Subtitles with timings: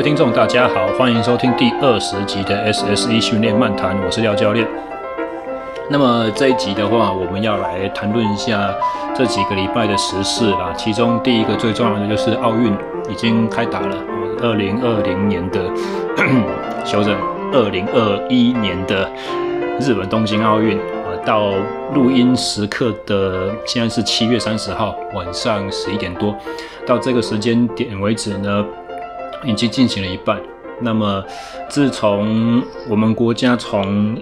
[0.00, 4.66] 位听众，大家好，欢迎收听第二十集的 SSE 训练漫谈，我是廖教练。
[5.90, 8.74] 那么这一集的话，我们要来谈论一下
[9.14, 10.72] 这几个礼拜的时事啦。
[10.74, 12.72] 其中第一个最重要的就是奥运
[13.10, 13.96] 已经开打了，
[14.40, 15.60] 二零二零年的，
[16.82, 17.14] 修正，
[17.52, 19.06] 二零二一年的
[19.78, 20.78] 日本东京奥运。
[20.78, 21.52] 啊到
[21.92, 26.34] 录音时刻的现在是七月三十号晚上十一点多，
[26.86, 28.64] 到这个时间点为止呢，
[29.44, 30.40] 已经进行了一半。
[30.80, 31.24] 那么，
[31.68, 34.16] 自从我们国家从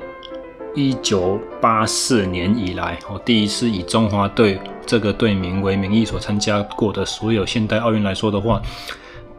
[0.75, 8.61] 一九八四年以来，哦，第一次以中华队这个队名为名义所参加过的所有现代奥运来说的话，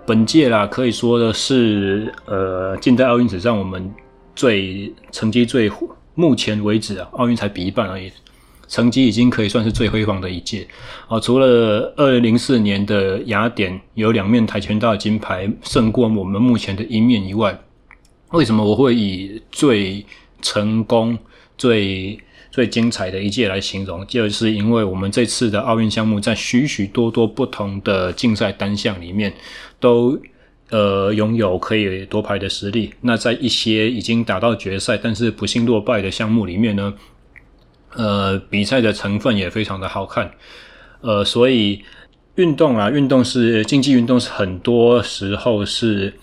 [0.05, 3.93] 本届啦可以说的是，呃，近代奥运史上我们
[4.35, 5.71] 最成绩最。
[6.15, 8.11] 目前为止啊，奥运才比一半而已，
[8.69, 10.65] 成绩已经可以算是最辉煌的一届
[11.09, 11.19] 啊。
[11.19, 17.59] 除了二零零四年的雅典有两面跆拳道金牌胜过我们目前的一面以外，
[18.29, 20.05] 为什么我会以最
[20.41, 21.17] 成功、
[21.57, 22.17] 最
[22.51, 24.07] 最精彩的一届来形容？
[24.07, 29.33] 就是因为我们这次的奥运项目在许许多多不同的竞赛单项里面
[29.79, 30.17] 都。
[30.71, 32.93] 呃，拥有可以夺牌的实力。
[33.01, 36.93] 那在一些已经打到决赛，但是不幸落败的项目里面呢，
[37.95, 40.31] 呃，比赛的成分也非常的好看。
[41.01, 41.83] 呃，所以
[42.35, 46.13] 运动啊，运动是竞技运动，是很多时候是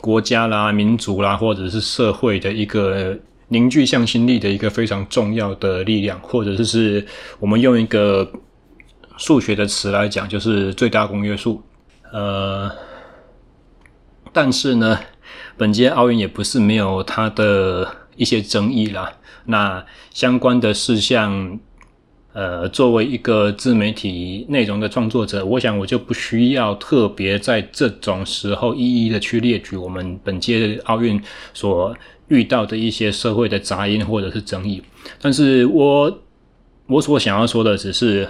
[0.00, 3.18] 国家啦、民族啦，或者是社会的一个
[3.48, 7.06] 凝聚向心力的一个非常重要的力量，或者是
[7.38, 8.30] 我们用一个
[9.16, 11.62] 数学的词来讲，就是最大公约数。
[12.12, 12.70] 呃。
[14.32, 14.96] 但是呢，
[15.56, 19.12] 本届奥运也不是没有它的一些争议啦。
[19.50, 21.58] 那相关的事项，
[22.32, 31.20] 呃，作为一个自媒体内容的创作者，我想我就不需要特别在这种时候一一的去列举我们本届奥运
[31.52, 31.94] 所
[32.28, 34.82] 遇到的一些社会的杂音或者是争议。
[35.20, 36.18] 但是我
[36.86, 38.28] 我所想要说的只是，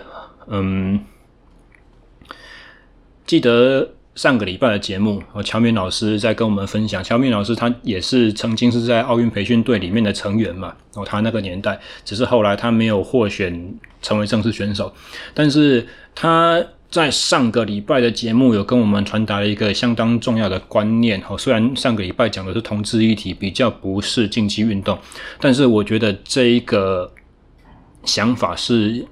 [0.48, 0.98] 嗯，
[3.26, 3.90] 记得。
[4.20, 7.02] 上个礼拜的节目，哦，乔敏老师在跟我们分享。
[7.02, 14.92] 乔敏老师他也是曾经是在奥运培训队里面的成员嘛，哦，他那个年代，只是后来他没有获选成为正式选手。
[15.32, 24.98] 但是他在上个礼拜的节目有跟我们传达了一个相当重要的观念，哦，虽然上个礼拜讲的是同志议题，比较不是竞技运动，
[25.40, 27.10] 但是我觉得这一个
[28.04, 29.06] 想法是。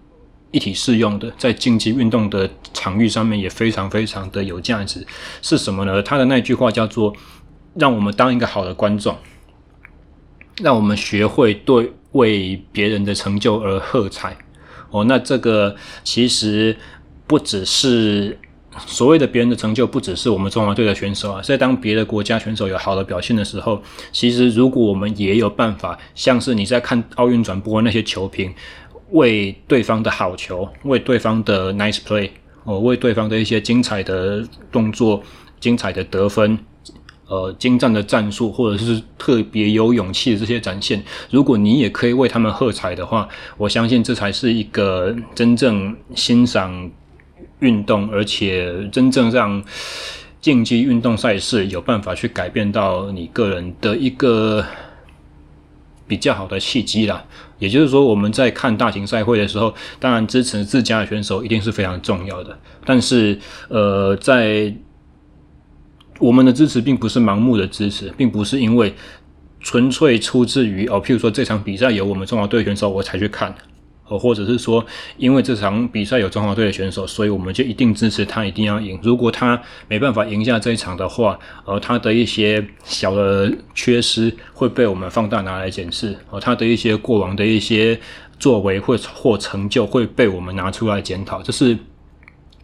[0.50, 5.06] 一体适用的，在竞技运动的场域上面也非常非常的有价值。
[5.42, 6.02] 是什么呢？
[6.02, 7.14] 他的那句话叫做
[7.76, 9.16] ：“让我们当一个好的观众，
[10.62, 14.36] 让我们学会对为别人的成就而喝彩。”
[14.90, 16.74] 哦，那这个其实
[17.26, 18.38] 不只是
[18.86, 21.42] 所谓的别人的成就，不只是我们中华队的选手啊。
[21.42, 23.82] 在当别的国家选手有好的表现的时候，
[24.12, 28.54] 其实如果我们也有办法，像是你在看奥运转播那些球评。
[29.10, 32.30] 为对方的好球，为对方的 nice play，
[32.64, 35.22] 哦，为对方的一些精彩的动作、
[35.58, 36.58] 精彩的得分，
[37.26, 46.90] 呃，精湛的战术，或者是特别有勇气的这些展现，如果你也可以为他们喝彩的话，我相信这才是一个真正欣赏
[47.60, 49.62] 运动，而且真正让
[50.40, 54.64] 竞技运动赛事有办法去改变到你个人的一个。
[56.08, 57.22] 比较好的契机啦，
[57.58, 62.58] 也就是说，我们在看大型赛会的时候，当然支持自家的选手一定是非常重要的。
[62.84, 63.38] 但是，
[63.68, 64.74] 呃，在
[66.18, 68.94] 我们的支持并不是盲目的支持，并不是因为
[69.60, 73.54] 纯粹出自于哦，譬如说这场比赛有我们中华队选手，我才去看。
[74.08, 74.84] 呃，或者是说，
[75.16, 78.98] 因为这场比赛有中华队的选手，所以我们就一定支持他，一定要赢。
[79.02, 87.98] 如果他没办法赢下这一场的话，呃，他的一些小的缺失会被我们放大拿来检视，呃，他的一些过往的一些
[88.38, 91.76] 作为或或成就会被我们拿出来检讨，这是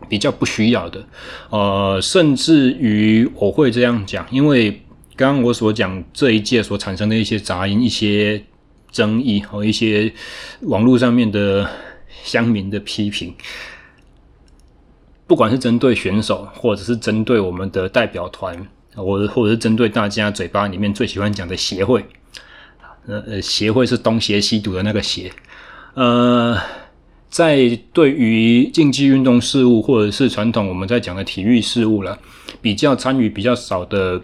[0.09, 1.05] 比较不需要的。
[1.51, 4.71] 呃，甚至于我会这样讲，因为
[5.17, 8.43] 刚刚我所讲这一届所产生的一些杂音，一些。
[8.95, 10.13] 争议和一些
[10.61, 11.69] 网络上面的
[12.23, 13.35] 乡民的批评，
[15.27, 18.57] 不管是针对选手，或者是针对我们的代表团，
[18.95, 22.07] 或或者是针对大家嘴巴里面最喜欢讲的协会，
[23.09, 25.33] 呃呃，协会是东邪西毒的那个协，
[25.95, 26.57] 呃，
[27.29, 32.17] 在对于竞技运动事务或者是传统我们在讲的体育事务了，
[32.63, 34.23] 比较参与比较少的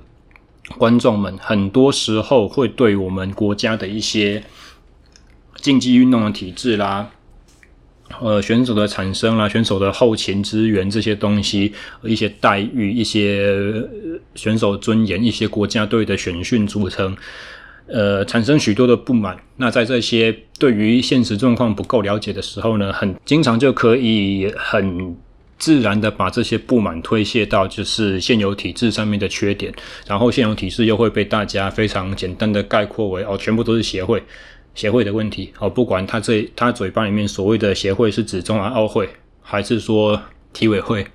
[0.78, 4.40] 观众们，很多时候会对我们国家的一些。
[5.56, 7.10] 竞技运动的体制啦，
[8.20, 13.82] 呃选手的产生啦，选手的后勤资源这些东西，一些待遇，一些
[14.34, 17.16] 选手尊严，一些国家队的选训组成，
[17.86, 19.36] 呃，产生许多的不满。
[19.56, 25.16] 那在这些对于现实状况不够了解的时候呢，很经常就可以很。
[25.60, 29.70] 自然的把这些不满推卸到就是现有体制上面的缺点，
[30.06, 34.22] 然后现有体制又会被大家非常简单的概括为哦，全部都是协会
[34.74, 39.08] 协会的问题哦，不管他这他嘴巴里面所谓的协会是指中华奥会，
[39.42, 40.22] 还是说
[40.52, 41.06] 体委会，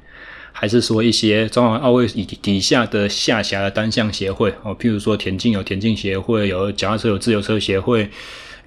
[0.51, 8.09] 还是说一些中华奥会以底下的下辖的单项协会哦，譬如说田径有田径协会，有脚踏车有自由车协会。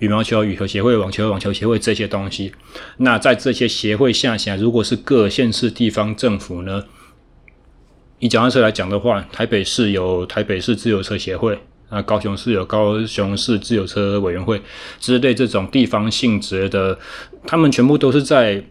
[0.00, 2.52] 羽毛球羽球协会、网球网球协会这些东西，
[2.98, 6.84] 那在这些协会下辖，如果是各县市地方政府呢？
[8.20, 11.58] 以脚踏车来讲的话，台北市有台北市自由车协会，
[11.88, 14.60] 啊，高雄市有高雄市自由车委员会
[15.00, 16.98] 之类这种地方性质的，
[17.46, 18.62] 他们全部都是在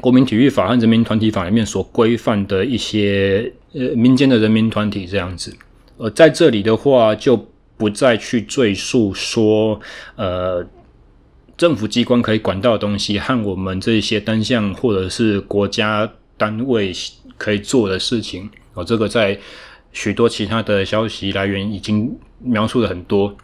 [0.00, 5.56] 国民体育法和人民团体法里面所规范的一些呃民间的人民团体这样子。
[5.96, 7.46] 呃，在这里的话就。
[7.78, 9.78] 不再去赘述说，
[10.14, 10.66] 呃，
[11.58, 16.90] 政府机关可以管到的东西和我们这些单项或者是国家单位
[17.36, 19.38] 可以做的事情，哦，这个在
[19.96, 23.34] 许多其他的消息来源已经描述了很多。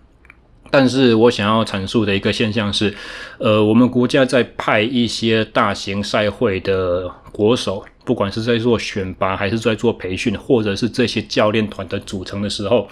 [0.71, 2.95] 但是我想要阐述的一个现象是，
[3.39, 12.87] 呃，我们国家在派一些大型赛会的国手，不管是在做选拔还是在做培训，或者是这些教练团的组成的时候。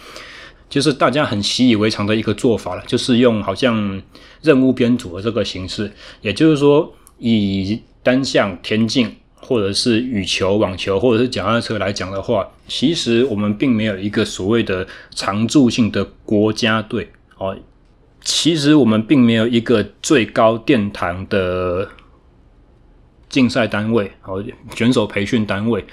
[0.70, 4.00] 就是大家很习以为常的一个做法了，就是用好像
[4.40, 5.90] 任务编组的这个形式，
[6.22, 9.12] 也就是说，以单项田径
[9.50, 17.56] 或者是羽球、网球或者是脚踏车来讲的话，其实我们并没有一个所谓的常驻性的国家队哦，
[18.20, 21.88] 其实我们并没有一个最高殿堂的
[23.28, 24.40] 竞赛单位哦，
[24.76, 25.84] 选手培训单位。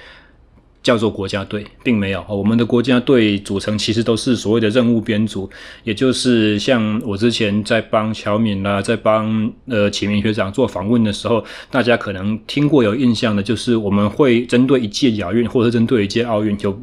[0.88, 2.24] 叫做国家队，并没有。
[2.30, 5.50] 我们的国家队组成其实都是所谓的任务编组，
[5.84, 16.80] 也就是像我之前在帮乔敏啦，在帮呃启明学长做访问的时候，大家可能听过有印象的，就是我们会针对一届亚运或者针对一届奥运，有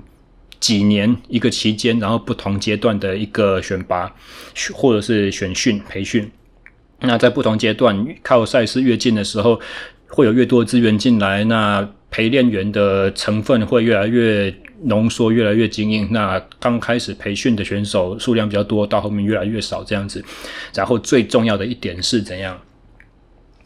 [0.60, 4.14] 几年一个期间，然后不同阶段的一个选拔
[4.74, 6.30] 或者是选训培训。
[7.00, 9.60] 那在不同阶段，靠赛事越近的时候，
[10.14, 11.42] 会有越多资源进来。
[11.44, 16.06] 那陪练员的成分会越来越浓缩，越来越精英。
[16.12, 20.24] 那刚开始培训的选手数量比较多，到后面越来越少这样子。
[20.72, 22.56] 然后最重要的一点是怎样？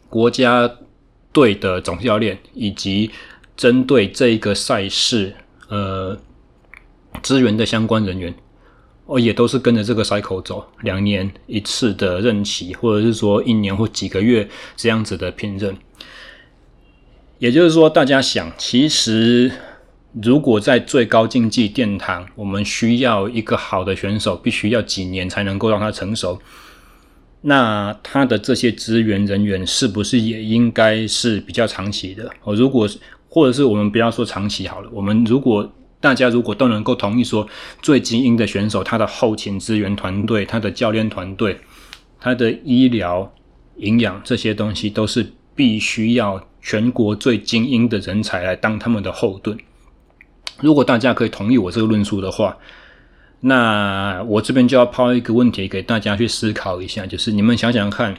[0.09, 0.67] 国家
[1.31, 3.11] 队的总教练以及
[3.55, 5.31] 针对这一个赛事
[5.67, 6.17] 呃
[7.21, 8.33] 资源的相关人员，
[9.05, 15.77] 哦，也都是跟着这个 cycle 走，两年一次的任期，或者是说一年或几个月这样子的聘任。
[17.39, 19.49] 也就是说，大家想，其实
[20.21, 26.37] 如果在最高竞技殿堂，我们需要一个好的选手，必须要几年才能够让他成熟。
[27.41, 32.29] 那他的这些资源人员是不是也应该是比较长期的？
[32.43, 32.85] 哦，如果
[33.29, 35.71] 或者是我们不要说长期好了，我们如果
[36.01, 37.47] 大家如果都能够同意说，
[37.81, 41.57] 最精英的选手，他的后勤资源团队、他的教练团队、
[42.19, 43.33] 他的医疗、
[43.77, 45.25] 营养这些东西，都是
[45.59, 46.41] 必须要。
[46.61, 49.57] 全国最精英的人才来当他们的后盾。
[50.59, 52.57] 如果大家可以同意我这个论述的话，
[53.39, 58.13] 那我这边就要抛一个问题给大家去思考一下，就是你们想想看，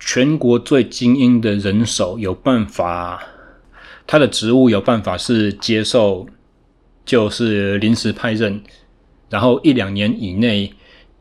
[0.00, 3.22] 全国最精英的人手有办法，
[4.06, 6.26] 他的职务有办法是接受，
[7.04, 8.62] 就是临时派任，
[9.28, 10.72] 然后一两年以内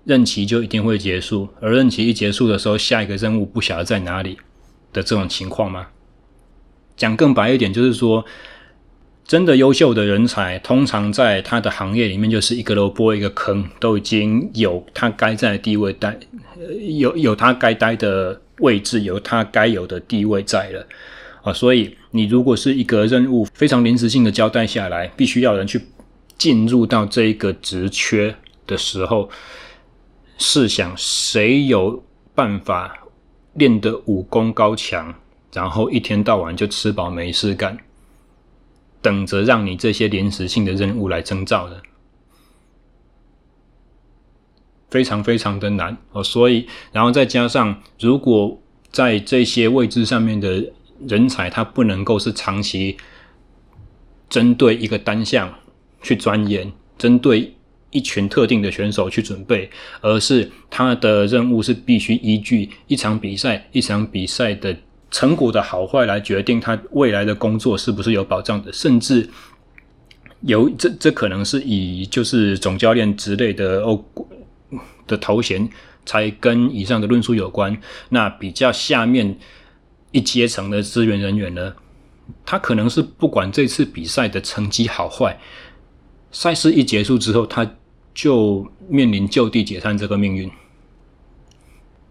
[0.05, 4.38] 任期就一定会结束，而任期一结束的时候，下一个任务不晓得在哪里。
[4.93, 5.88] 的这种情况吗？
[6.95, 8.24] 讲更白一点，就是说，
[9.25, 16.17] 真的优秀的人才，通常在他的行业里面就是一个萝卜一个坑，都已经有他该在的地位待，
[16.97, 20.88] 有有他该待的位置，有他该有的地位在了
[21.43, 21.51] 啊。
[21.51, 25.81] 所以，你如果是一个任务非常临时性的交代下来，必须要人去
[26.38, 28.33] 进入到这一个职缺
[28.65, 29.29] 的时候，
[30.38, 33.00] 试想谁有办法？
[33.54, 35.15] 练得武功高强，
[35.54, 37.77] 然后一天到晚就吃饱没事干，
[39.01, 41.82] 等着让你这些临时性的任务来征召的，
[44.89, 46.22] 非常非常的难哦。
[46.22, 48.62] 所以，然后再加上，如果
[48.92, 50.74] 在这些位置上面的
[51.08, 52.98] 人才，他不能够是长期
[54.27, 55.54] 针对一个单项
[56.01, 57.54] 去钻研，针对。
[57.96, 59.70] 一群特定的选手去准备，
[60.02, 64.75] 而是他的任务是必须依据一场比赛、一场比赛的
[65.10, 69.30] 成果的好坏来决定他未来的工作是不是有保障的，甚至
[70.42, 74.04] 有这这可能是以就是总教练之类的哦
[75.08, 75.70] 的头衔
[76.06, 77.78] 才跟以上的论述有关。
[78.10, 79.38] 那比较下面
[80.12, 81.74] 一阶层的支援人员呢，
[82.46, 85.40] 他可能是不管这次比赛的成绩好坏，
[86.32, 87.66] 赛事一结束之后，他
[88.15, 90.50] 就面临就地解散这个命运。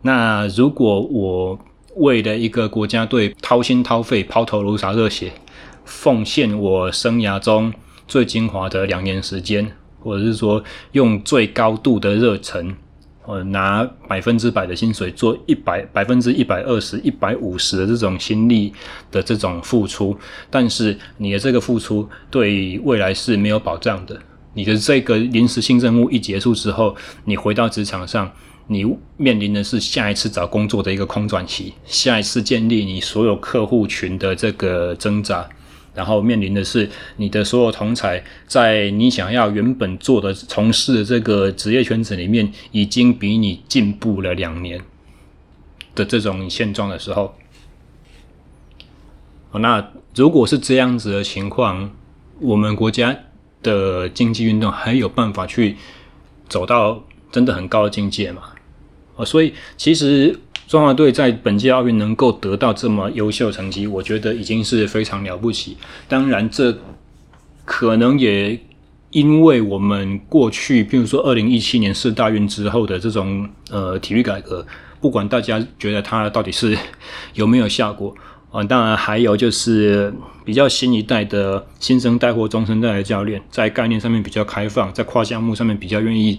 [0.03, 1.59] 那如果我
[1.97, 5.33] 为了一个国家队掏心掏肺、抛头颅洒热血，
[5.85, 7.73] 奉献我生涯中
[8.07, 12.77] 最精华的两年时间，或者是说用最高度的热忱。
[13.27, 18.71] 呃，拿百分之百的薪水做一百百分之一百二十、一百五十的这种心力
[19.11, 20.15] 的这种付出，
[20.51, 24.21] 但是你的这个付出对未来是没有保障的。
[24.55, 28.33] 你的这个临时性任务一结束之后，你回到职场上，
[28.69, 28.85] 你
[29.17, 35.49] 面临的是下一次找工作的一个空转期，下一次建立你所有客户群的这个挣扎。
[35.95, 44.81] 然后面临的是你的所有同才，在你想要原本做的、从事的这个职业圈子里面，已经比你进步了两年
[45.95, 47.37] 的这种现状的时候，
[49.53, 51.93] 那如果是这样子的情况，
[52.41, 53.17] 我们国家
[53.65, 55.77] 的竞技运动还有办法去
[56.49, 57.03] 走到
[57.33, 58.43] 真的很高的境界嘛？
[59.17, 60.39] 啊，所以其实。
[60.67, 65.77] 中华队在本届奥运能够得到这么优秀成绩，我觉得已经是非常了不起。
[66.09, 66.75] 当然，这
[67.67, 68.59] 可能也
[69.11, 74.67] 因为我们过去，比如说二零一七年四大运之后的这种呃体育改革，
[75.03, 76.77] 不管大家觉得它到底是
[77.35, 78.17] 有没有效果
[78.55, 86.39] 啊，当然还有就是比较新一代的新生代或中生代的教练，在概念上面比较开放，在跨项目上面比较愿意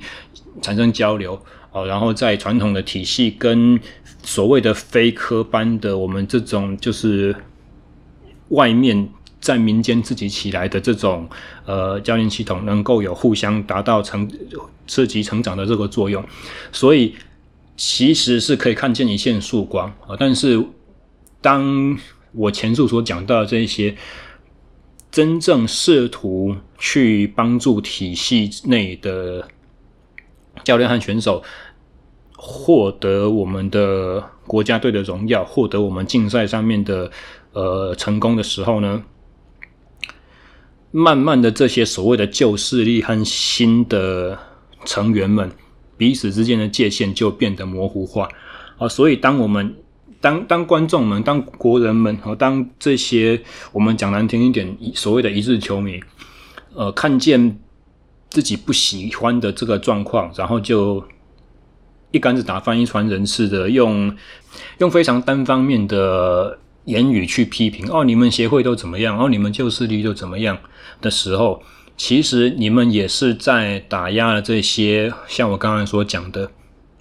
[0.62, 1.38] 产生交流。
[1.74, 3.78] 哦，然后在传统的体系跟
[4.24, 7.36] 所谓的非科班的我们这种就是
[8.48, 9.10] 外面
[9.42, 11.28] 在民间自己起来的这种
[11.66, 14.26] 呃教练系统，能够有互相达到成
[14.88, 16.24] 刺激成长的这个作用，
[16.72, 17.14] 所以
[17.76, 20.16] 其实是可以看见一线曙光啊。
[20.18, 20.66] 但是
[21.46, 21.96] 当
[22.32, 23.96] 我前述所讲到的这些
[25.12, 29.48] 真正试图去帮助体系内的
[30.64, 31.44] 教练和选手，
[32.36, 37.12] 获得我们的国家队的荣耀，获得我们竞赛上面的
[37.54, 39.04] 呃成功的时候呢，
[40.90, 44.36] 慢慢的这些所谓的旧势力和新的
[44.84, 45.52] 成员们
[45.96, 48.28] 彼此之间的界限就变得模糊化。
[48.80, 49.76] 啊，所以当我们
[50.26, 53.40] 当当观众们、当国人们和当这些
[53.72, 56.00] 我们讲难听一点所谓的一日球迷，
[56.74, 57.60] 呃，看见
[58.32, 61.04] 自己不喜欢的这个状况，然后就。
[62.12, 64.16] 一竿子打翻一船人似的，用
[64.78, 69.20] 用非常单方面的言语去批评哦，你们协会都怎么样？
[69.20, 70.58] 哦，你们旧势力都怎么样
[71.02, 71.62] 的时候，
[71.98, 76.50] 其实你们也是在打压了这些像我刚才所讲的，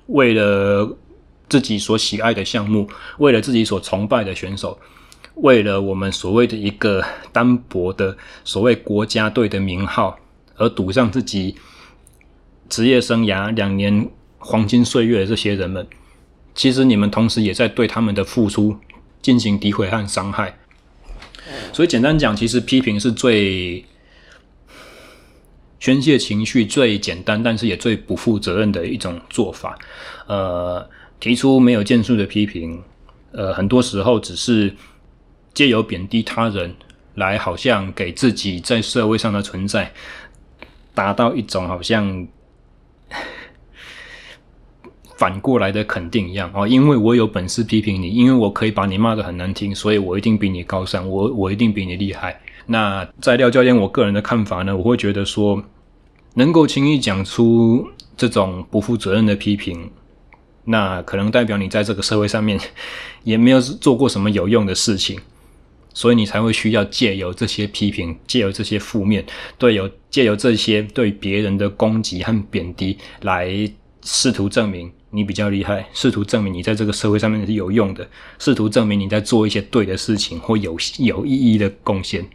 [0.07, 0.97] 为了
[1.49, 4.79] 自己所喜爱的项目，为了自己所崇拜的选手，
[5.35, 10.19] 为了我们所谓的一个单薄的所谓国家队的名号，
[10.57, 11.57] 而赌上自己
[12.69, 14.11] 职业生涯两年。
[14.47, 15.87] 黄金岁月的这些人们，
[16.55, 18.77] 其实你们同时也在对他们的付出
[19.23, 20.59] 进行诋毁和伤害。
[21.73, 23.83] 所以简单讲，其实批评是最
[25.81, 29.79] 宣泄情绪、最简单，但是也最不负责任的一种做法。
[30.27, 30.87] 呃，
[31.25, 32.83] 提出没有建树的批评，
[33.33, 34.75] 呃，很多时候只是
[35.55, 36.75] 借由贬低他人，
[37.15, 39.91] 来好像给自己在社会上的存在
[40.95, 42.29] 达到一种好像。
[45.17, 52.39] 反过来的肯定一样哦，因为我有本事批评你，因为我可以把你骂得很难听，所以我一定比你高尚，我我一定比你厉害。
[52.67, 55.65] 那在廖教练我个人的看法呢，我会觉得说，
[56.35, 59.91] 能够轻易讲出这种不负责任的批评，
[60.65, 62.59] 那可能代表你在这个社会上面
[63.25, 65.19] 也没有做过什么有用的事情，
[65.93, 69.25] 所以你才会需要借由这些批评，借由这些负面，
[69.59, 73.71] 对，有借由这些对别人的攻击和贬低来
[74.03, 74.91] 试图证明。
[75.11, 78.05] 你比较厉害，试图证明你在这个社会上面是有用的，
[78.37, 82.27] 试图证明你在做一些对的事情或有有意义的贡献。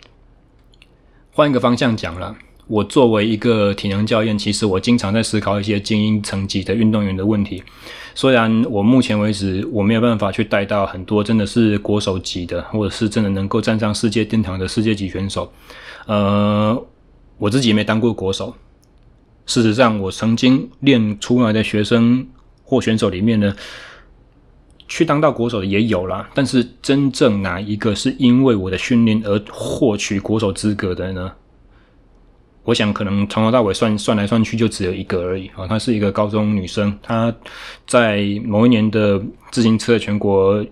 [1.34, 2.38] 换一个方向讲了，
[2.70, 7.64] 我作为一个体能教练，其实我经常在思考一些精英层级的运动员的问题。
[8.14, 15.52] 虽然我目前为止我没有办法去带到很多真的是国手级的，或者是真的能够站上世界殿堂的世界级选手，
[16.06, 16.80] 呃，
[17.40, 18.54] 我自己也没当过国手。
[19.48, 22.28] 事实上，我曾经练出来的学生
[22.64, 23.56] 或选手里面呢，
[24.88, 26.30] 去当到国手的也有啦。
[26.36, 31.32] 但是，真正哪一个是因为我的训练而获取国手资格的呢？
[32.70, 35.68] 我想，可能从头到尾算算来算去，就只有一个而已啊。
[35.68, 37.34] 她是一个高中女生，她
[37.88, 39.20] 在某一年的
[39.52, 40.64] 自行车全国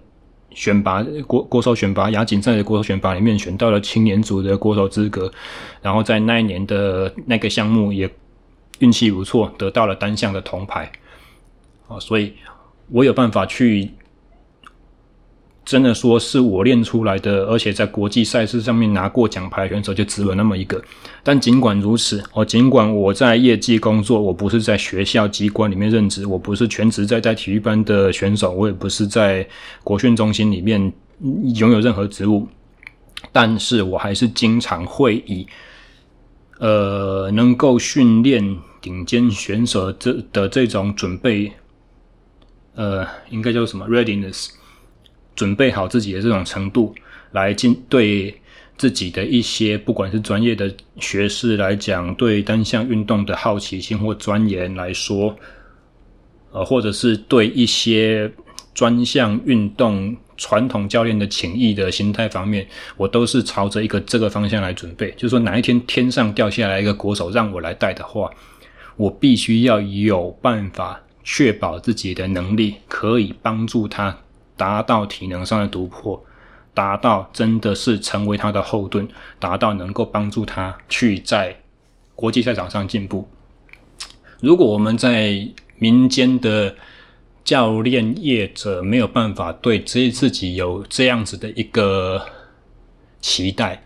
[0.51, 5.31] 选拔国国手选拔亚锦赛的国手选拔里面，选到了青年组的国手资格，
[5.81, 8.07] 然后在那一年的那个项目也。
[8.79, 10.91] 运气不错，得到了单项的铜牌，
[11.87, 12.31] 啊，所以
[12.91, 13.89] 我有办法去
[15.67, 20.81] 真的说是我练出来的，而且在国际赛事上面拿过奖牌的选手就只有那么一个。
[21.21, 29.45] 但尽管如此，哦，尽管我在业绩工作，我不是在学校机关里面任职，我不是全职在在体育班的选手，我也不是在
[29.83, 30.79] 国训中心里面
[31.55, 32.47] 拥有任何职务，
[33.33, 35.45] 但是我还是经常会以。
[36.59, 41.51] 呃，能够训练顶尖选手这的这种准备，
[42.74, 44.47] 呃，应该叫什么 readiness，
[45.38, 46.94] 准备好自己的这种程度，
[47.32, 48.36] 来进对
[48.77, 55.34] 自己的一些不管是专业的学士来讲，对单项运动的好奇心或钻研来说，
[56.51, 58.29] 呃，或者是对一些
[58.74, 60.17] 专项运动。
[60.39, 62.63] 传统教练的情谊的心态方面，
[62.96, 65.10] 我都是朝着一个这个方向来准备。
[65.17, 68.29] 就是说，哪一天天上掉下来一个国手让我来带的话，
[68.98, 74.15] 我必须要有办法确保自己的能力可以帮助他
[74.57, 76.21] 达到体能上的突破，
[76.73, 79.07] 达到真的是成为他的后盾，
[79.39, 81.55] 达到能够帮助他去在
[82.15, 83.29] 国际赛场上进步。
[84.41, 85.47] 如果我们在
[85.77, 86.75] 民间的
[87.43, 92.25] 教练业者没有办法对自自己有这样子的一个
[93.21, 93.83] 期待，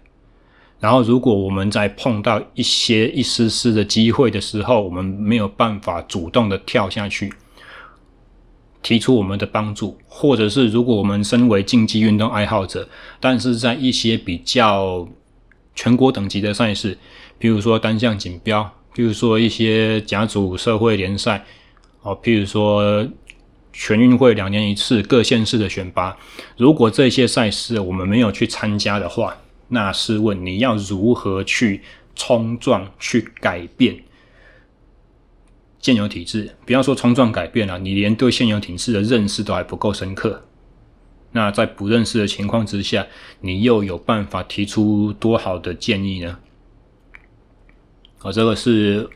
[0.79, 7.31] 然后如果我们在碰到一些一丝丝的机会的时候，我们没有办法主动的跳下去，
[8.83, 12.87] 提出我们的帮助，或者是如果我们身为竞技运动爱好者，
[13.20, 15.07] 但是在一些比较
[15.75, 16.98] 全国等级的赛事，
[17.37, 21.46] 比如说单项锦标，比如说一些甲组社会联赛，
[22.01, 23.07] 哦，譬如说。
[23.74, 26.17] 全运会两年一次各县市的选拔，
[26.57, 29.33] 如果这些赛事我们没有去参加的话，
[29.70, 31.81] 那试问你要如何去
[32.13, 33.98] 冲撞、去改变
[35.81, 36.55] 现有体制？
[36.65, 40.46] 不要说冲撞改变了，你连对现有体制的认识都还不够深刻。
[41.31, 43.07] 那在不认识的情况之下，
[43.39, 46.37] 你又有办法提出多好的建议呢？
[48.20, 49.09] 啊，这个是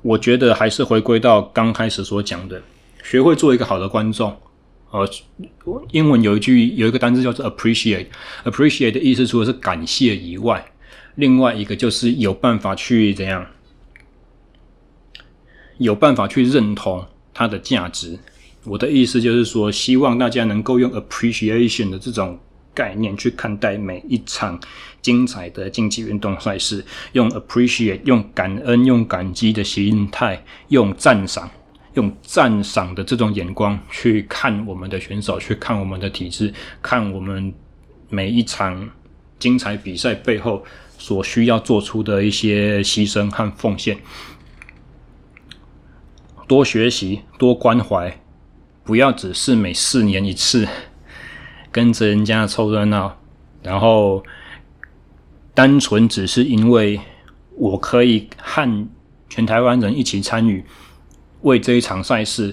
[0.00, 2.62] 我觉得还是回归到刚开始所讲的。
[3.02, 4.36] 学会做一个好的观众，
[4.90, 5.08] 呃，
[5.92, 10.64] 英文有一句有一个单词叫做 appreciate，appreciate 的意思除了是感谢以外，
[11.16, 13.46] 另外一个就是有办法去怎样，
[15.78, 18.18] 有办法去认同它的价值。
[18.64, 22.38] 我的意思就是说，希望大家能够用 appreciation 的这种
[22.74, 24.60] 概念去看待每一场
[25.00, 31.50] 精彩的竞技运动赛事，用 appreciate，用感恩，用感激的心态，用赞赏。
[31.94, 37.52] 用赞赏的这种眼光去看我们的选手，去看我们的体制，看我们
[38.08, 38.88] 每一场
[39.40, 40.62] 精彩比赛背后
[40.96, 43.98] 所需要做出的一些牺牲和奉献。
[46.48, 48.18] 多学习，多关怀，
[48.82, 50.66] 不要只是每四年一次
[51.70, 53.16] 跟着人家凑热闹，
[53.62, 54.24] 然后
[55.54, 56.98] 单纯只是因为
[57.54, 58.88] 我可以和
[59.28, 60.64] 全台湾人一起参与。
[61.42, 62.52] 为这一场赛事，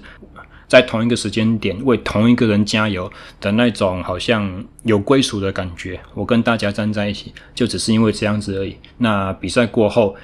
[0.68, 6.00] 在同一个时间点为同一个人加油的那种，好像有归属的感觉。
[6.14, 8.76] 我跟大家站在一起，就只是因为这样子而已。
[8.98, 10.16] 那比赛过后，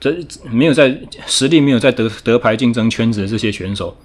[0.00, 0.16] 这
[0.50, 3.96] 没有在实力没有在得得牌竞争圈子的这些选手，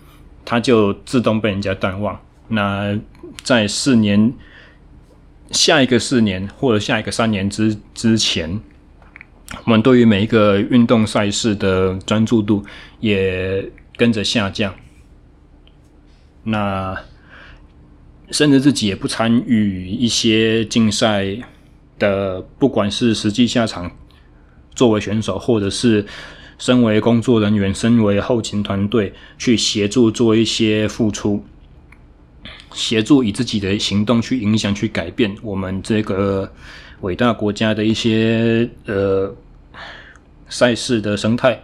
[0.43, 2.19] 他就自动被人家淡忘。
[2.47, 2.97] 那
[3.43, 4.33] 在四年
[5.51, 8.59] 下一个四年或者下一个三年之之前，
[9.65, 12.65] 我们对于每一个运动赛事的专注度
[12.99, 13.69] 也。
[13.95, 14.73] 跟着下降，
[16.45, 16.99] 那
[18.31, 21.37] 甚至自己也不参与一些竞赛
[21.99, 23.95] 的，不管是实际下场
[24.75, 26.05] 作为选手，或者是
[26.57, 31.43] 身为工作人员、身为后勤团队去协助做一些付出，
[32.73, 36.51] 协助以自己的行动去影响、去改变我们这个
[37.01, 39.35] 伟大国家的一些呃
[40.49, 41.61] 赛事的生态。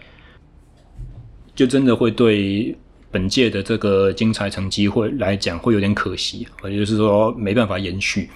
[1.56, 2.74] 就真的会对
[3.12, 8.30] 本届的这个精彩成绩会来讲会有点可惜，也就是说没办法延续。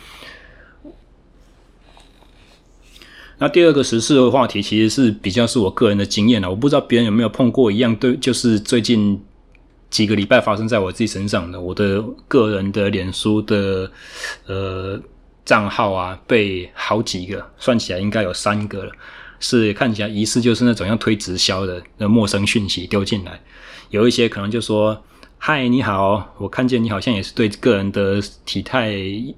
[3.44, 6.50] 那第二个时事的话题，其实是比较是我个人的经验了。
[6.50, 9.22] 我不知道别人有没有碰过一样，对，就是最近
[9.90, 13.92] 几个礼拜发生在我自己身上的，我的个人的脸书的
[14.48, 14.98] 呃
[15.44, 18.92] 账号啊，被好几个，算起来应该有三个了，
[19.42, 23.38] 是看起来疑似就是那种要推直销的那陌生讯息丢进来，
[23.90, 24.98] 有一些可能就说。
[25.46, 28.94] 嗨，你好，我看见你好像也是对个人的体态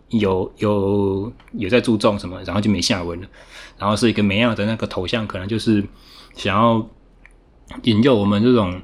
[0.10, 3.28] 有有有在注重什么，然后就没下文了。
[3.78, 5.84] 然后是一个美样的那个头像，可能就是
[6.36, 6.88] 想要
[7.84, 8.82] 引诱我们这种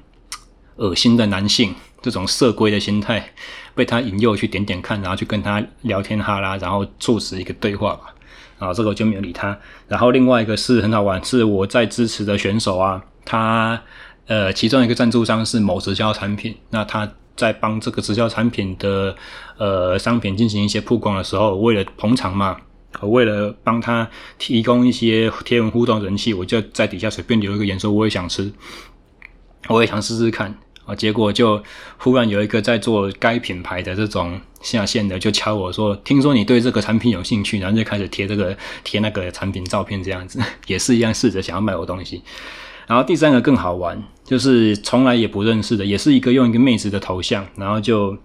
[0.77, 3.33] 恶心的男性，这种色龟的心态，
[3.75, 8.13] 被他引诱去点点看，然后去跟他聊天哈拉，然后促使一个对话吧。
[8.59, 9.57] 然后这个我就没有理他。
[9.87, 13.81] 然后另外一个是很好玩，是我在支持的选手啊，他。
[14.27, 19.13] 呃，其中一个赞助商是某直销产品，那他在帮这个直销产品的
[19.57, 22.55] 呃商品进行一些曝光的时候，为了捧场嘛，
[22.99, 28.51] 我为了帮他提供一些贴文互动人气，我就在底下随便留一个言说我也想吃，
[29.69, 30.55] 我也想试试看。
[30.83, 31.61] 啊，结果就
[31.97, 40.39] 忽然有一个在做该品牌的这种下线的就敲我说，听说你对这个产品有兴趣，然后就开始贴这个贴那个产品照片，这样子。
[40.65, 42.23] 也是一样试着想要卖我东西。
[42.87, 48.17] 然后第三个更好玩，就是从来也不认识的，也是一个用一个妹子的头像，然后就，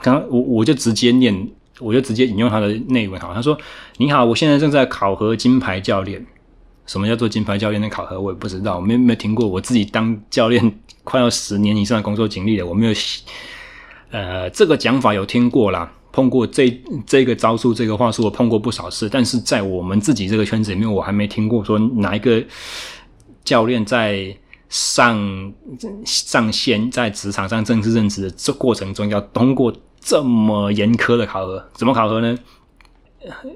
[0.00, 3.58] 刚我我就直接念，我就直接引用他的内文哈，他说
[3.98, 6.24] ：“你好，我现在正在考核金牌教练。
[6.86, 8.20] 什么叫做金牌教练的考核？
[8.20, 9.46] 我也不知道，我没没有听过。
[9.46, 12.92] 我自己当教练快要十年以上的工作经历了，我没有，
[14.10, 16.70] 呃，这个讲法有听过啦，碰过这
[17.06, 22.42] 这个招数，这个话术，我碰过不少次，但是在我们自己这个圈子里面，我还没听过说哪一个。”
[23.44, 24.34] 教练在
[24.70, 25.52] 上
[26.06, 29.70] 上线，在职场上正式任职的这过程中，要通过
[30.04, 32.38] 这么严苛的考核，怎么考核呢？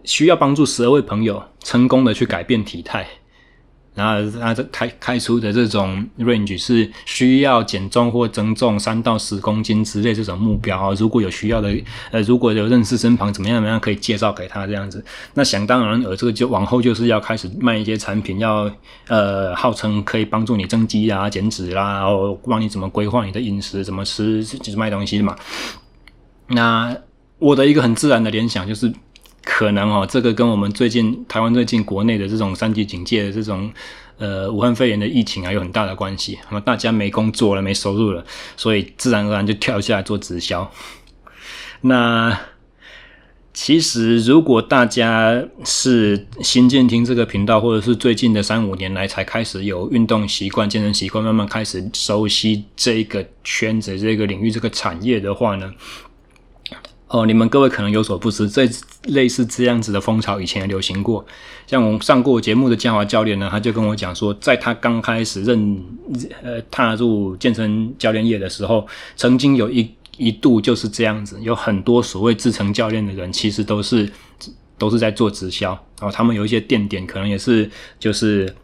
[0.02, 3.06] 需要帮助十二位朋友成功的去改变体态。
[3.94, 10.94] 然后他这开开出的这种 range 是需要减重或增重三到十公斤之类这种目标。
[10.94, 11.68] 如果有需要的，
[12.12, 15.04] 呃，如果有认识身旁怎么样怎么样可以介绍给他这样子。
[15.34, 18.70] 那想当然而这个就往后就是要开始卖一些产品，要
[19.08, 25.36] 呃号称可以帮助你增肌啊、减脂啦，然后帮你怎么规划你的饮食、怎么吃，就是卖东西嘛。
[26.48, 26.96] 那
[27.38, 28.92] 我的一个很自然的联想就是。
[29.50, 33.72] 可能哦，这个跟我们最近台湾最近国内的这种三级警戒的这种
[34.18, 36.38] 呃武汉肺炎的疫情啊有很大的关系。
[36.50, 38.22] 那么大家没工作了，没收入了，
[38.58, 40.70] 所以自然而然就跳下来做直销。
[41.80, 42.38] 那
[43.54, 55.72] 其实如果大家是新建听这个频道，或者是最近的三五年来才开始有运动习惯、健身习惯，慢慢开始熟悉这个圈子、这个领域、这个产业的话呢？
[57.08, 58.68] 哦，你们各位可能有所不知，这
[59.04, 61.24] 类似这样子的风潮以前也流行过。
[61.66, 65.82] 像我上过节目的嘉华教练呢，他就跟我讲说，在他刚开始认
[66.42, 74.10] 呃踏入健身教练业的时候，曾经有一一度就是这样子，有很多所谓自称教练的人，其实都是
[74.76, 78.54] 都是在做直销，然后他们有一些店点，可能也是就是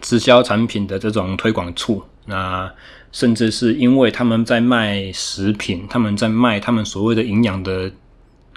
[0.00, 2.00] 直销产品的这种推广处。
[2.26, 2.72] 那
[3.16, 7.90] 甚至是因为他们在卖食品，他们在卖他们所谓的营养的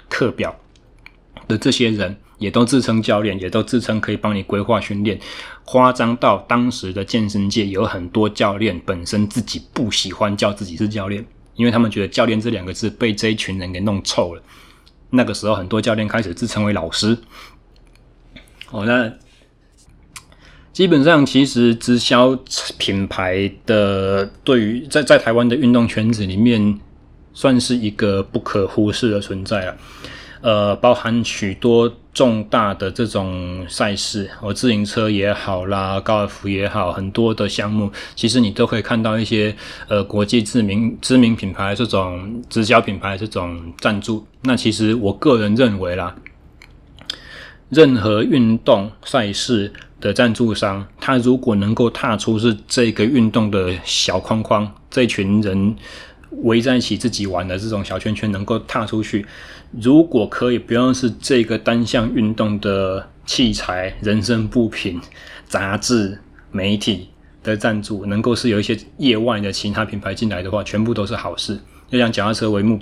[0.06, 0.54] 课表
[1.48, 5.18] 的这些人，也都自称教练，也都自称可以帮你规划训练，
[5.64, 14.42] 夸张到当时的健身界有很多教练本身自己不喜欢叫自己是教练，因为他们觉得教练这两个字被这一群人给弄臭了。
[15.08, 17.16] 那个时候，很多教练开始自称为老师。
[18.72, 19.10] 哦，那。
[20.80, 22.34] 基本上，其实直销
[22.78, 26.80] 品牌的对于在在台湾的运动圈子里面，
[27.34, 29.76] 算是一个不可忽视的存在啊。
[30.40, 39.54] 呃，包含许多重大的这种赛事，哦，自行车也好啦，高尔夫也好，很多的项目，其实你都可以看到一些
[39.86, 44.26] 呃国际知名知名品牌这种直销品牌这种赞助。
[44.44, 46.16] 那其实我个人认为啦，
[47.68, 49.70] 任何运动赛事。
[50.00, 55.76] 的赞助商，他如果能够踏出是这个运动的小框框，这群人
[56.42, 59.26] 围在一起自己玩的这种小圈圈，能够踏出去，
[59.80, 65.00] 如果可以不用是这个单项运动的器材、人身部品、
[65.46, 66.18] 杂志、
[66.50, 67.08] 媒体
[67.42, 71.58] 的赞助，能够是有一些业外的其他品牌进来的话，全部都是好事。
[71.90, 72.78] 就像脚踏车为目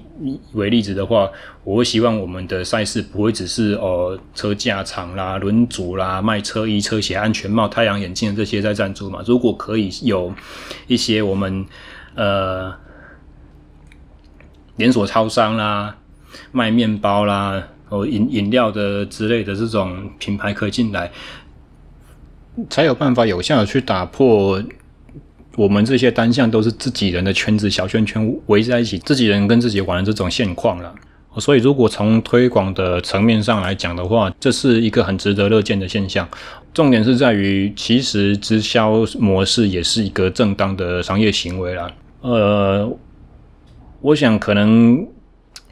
[0.53, 1.31] 为例子的话，
[1.65, 9.23] 我会希望我们的赛事不会只是呃车架厂啦、轮组啦、卖车衣、车鞋、安全帽、太阳眼镜这些在赞助嘛。
[9.27, 10.33] 如果可以有
[10.87, 11.65] 一些我们
[12.15, 12.75] 呃
[14.77, 15.97] 连锁超商啦、
[16.53, 21.11] 卖面包啦、哦饮饮料的之类的这种品牌可以进来，
[22.69, 24.63] 才有办法有效的去打破
[25.59, 30.95] 我们这些单项都是自己人的圈子小圈圈围在一起，自己人跟自己玩的这种现况了。
[31.39, 36.29] 所以，如果从推广的层面上来讲的话，这是一个很值得乐见的现象。
[36.73, 41.93] 重点是在于，其实直销模式也是一个正当的商业行为了。
[42.21, 42.97] 呃，
[44.01, 45.05] 我想可能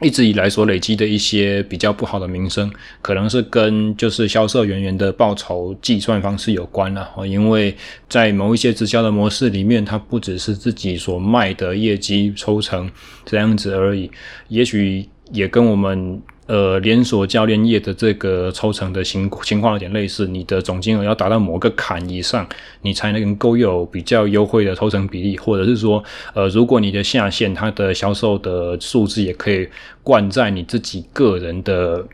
[0.01, 7.09] 一直以来所累积的一些比较不好的名声，可能是跟就是销售人员的报酬计算方式有关了。
[7.25, 7.75] 因为
[8.07, 12.89] 在某一些直销的模式里面，它不只是自己所卖的业绩抽成
[13.25, 14.09] 这样子而已，
[14.47, 15.07] 也许。
[15.33, 22.47] 也跟我们呃连锁教练业的这个抽成的情情况有点类似，你的总金额要达到某个坎以上，
[22.81, 29.67] 你才能够有比较优惠的抽成比例，或者是说，呃，如果你的下线它的销售的数字也可以
[30.01, 32.05] 灌在你自己个人的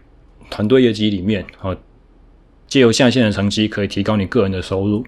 [0.49, 1.77] 团队业绩里面，哦，
[2.67, 5.05] 借由下线的成绩可以提高你个人的收入，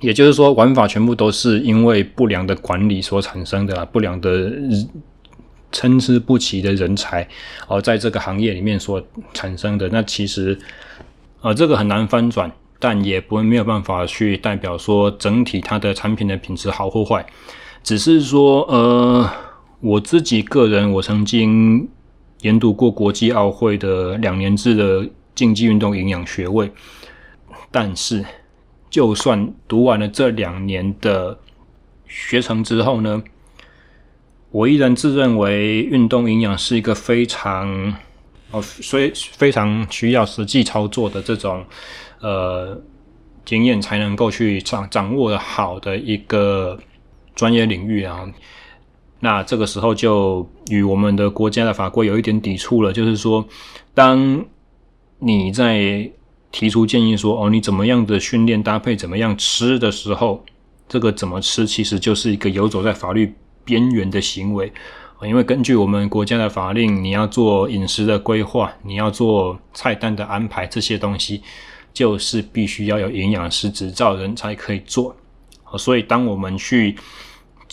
[0.00, 4.50] 也就是说，玩法全部都是因为不良的管理所产生的，不良的。
[5.72, 7.26] 参差不齐的人才，
[7.66, 10.58] 而在这个行业里面所产生的，那其实，
[11.40, 17.24] 呃，这个很难翻转，但也不会没有办法去代表说整体它的产品的品质好或坏，
[17.82, 19.28] 只是说，呃，
[19.80, 21.88] 我自己个人，我曾经
[22.42, 26.70] 研读过国际奥会的两年制的竞技运动营养学位，
[27.70, 28.24] 但是，
[28.90, 31.38] 就算读完了这两年的
[32.06, 33.22] 学程之后呢，
[34.52, 37.92] 我依然自认为运动营养是一个非常
[38.50, 41.64] 哦，所以非常需要实际操作的这种
[42.20, 42.78] 呃
[43.46, 46.78] 经验才能够去掌掌握的好的一个
[47.34, 48.30] 专业领域啊。
[49.20, 53.46] 那这个时候就与我们的国家的法规有一点抵触了，就是说，
[53.94, 54.44] 当
[55.18, 56.10] 你在
[56.50, 60.44] 提出建议说哦，你怎么样的训练搭配怎么样吃的时候，
[60.88, 63.32] 这个怎么吃其实就是一个游走在法律
[63.64, 64.72] 边缘的行为，
[65.22, 71.42] 因为根据我们国家的法令，你要做饮食的规划，你要做菜单的安排，这些东西
[71.92, 75.14] 就是必须要有营养师执照人才可以做。
[75.78, 76.96] 所以当我们去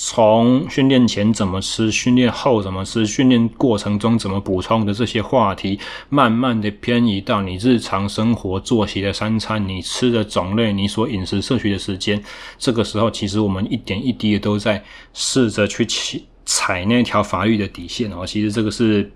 [0.02, 12.24] 从训练前怎么吃，训练后怎么吃，训练过程中怎么补充的这些话题，慢慢的偏移到你日常生活作息的三餐，你吃的种类，你所饮食摄取的时间，
[12.58, 14.82] 这个时候其实我们一点一滴的都在
[15.14, 18.26] 试着去踩踩那条法律的底线哦。
[18.26, 19.12] 其实这个是。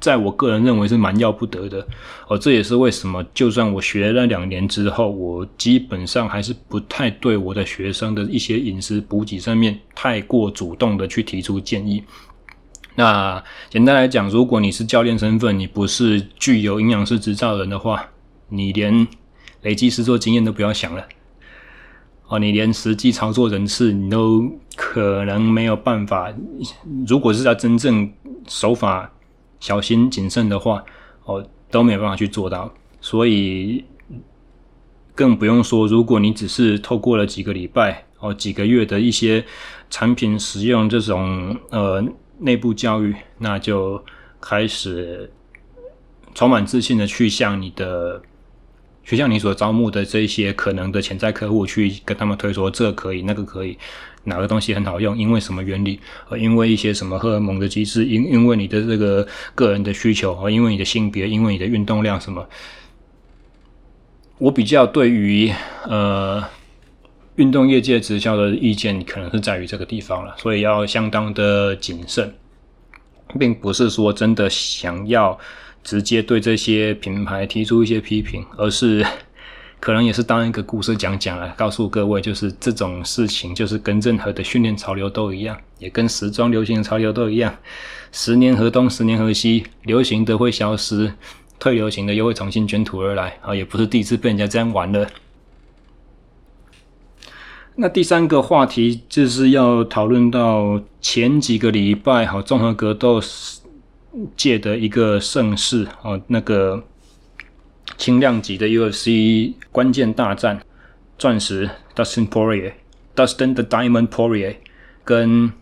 [0.00, 1.84] 在我个人认为是蛮要不得的，
[2.28, 12.04] 哦，这也是为什么，就算我学了两年之后，我基本上还是不太对我的学生的一些饮食补给上面太过主动的去提出建议。
[12.94, 18.08] 那简单来讲，如果你是教练身份，你不是具有营养师执照的人的话，
[18.48, 19.06] 你连
[19.62, 21.04] 累积实作经验都不要想了，
[22.28, 26.32] 哦，你连实际操作人次你都可能没有办法。
[27.04, 28.12] 如果是要真正
[28.46, 29.10] 守法。
[29.60, 30.84] 小心谨慎的话，
[31.24, 33.84] 哦，都没有办法去做到，所以
[35.14, 39.44] 更不用说，如果你只是透过了几个礼拜哦几个月的一些
[39.90, 42.04] 产品使用这种呃
[42.38, 44.02] 内部教育，那就
[44.40, 45.30] 开始
[46.34, 48.22] 充满自信的去向你的。
[49.04, 53.78] 去向你所招募的这些可能的潜在客户去跟他们推说，这可以，那个可以，
[54.28, 62.46] 哪个东西很好用，因为什么原理，呃，因为一些什么荷尔蒙的机制，因因为你的这个个人的需求，呃，因为你的性别，因为你的运动量什么。
[64.38, 65.52] 我比较对于
[65.88, 66.44] 呃
[67.36, 72.32] 运动业界直销的意见，可能是在于这个地方了，所以要相当的谨慎，
[73.38, 75.38] 并不是说真的想要。
[75.84, 79.02] 直接对这些品牌提出一些批评，而是
[79.80, 87.56] 可能也是当一个故事讲讲来告诉各位，就是这种事情，就是跟任何的训练潮流都一样，也跟时装流行潮流都一样，
[88.12, 91.12] 十年河东，十年河西，流行的会消失，
[91.58, 95.06] 退流行的又会重新卷土而来啊，也不是第一次被人家这样玩了。
[97.76, 103.20] 那第三个话题就是要讨论到前几个礼拜，好，综合格斗。
[104.36, 106.82] 界的一个盛事哦，那个
[107.96, 110.60] 轻量级的 UFC 关键大战，
[111.16, 114.56] 钻石 Dustin Poirier，Dustin the Diamond Poirier
[115.04, 115.52] 跟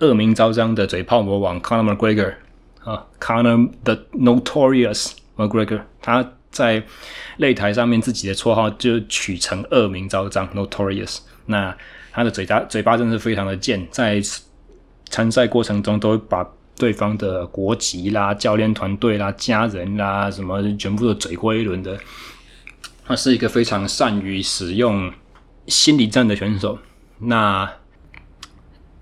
[0.00, 2.34] 恶名昭彰的嘴炮魔王 Conor McGregor
[2.84, 6.82] 啊，Conor the Notorious McGregor，他在
[7.38, 11.74] 擂台上面自己的绰号就取成恶名昭彰 Notorious，那
[12.10, 14.20] 他的嘴巴嘴巴真的是非常的贱，在
[15.08, 16.46] 参赛过程中都会把
[16.76, 21.98] 对方的国籍啦、教练团队啦、家人啦，什么全部都嘴过一轮的。
[23.04, 25.12] 他是一个非常善于使用
[25.66, 26.78] 心理战的选手。
[27.18, 27.70] 那